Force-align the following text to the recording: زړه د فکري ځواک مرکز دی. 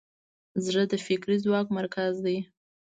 زړه 0.65 0.83
د 0.91 0.93
فکري 1.05 1.37
ځواک 1.43 1.67
مرکز 1.77 2.13
دی. 2.25 2.37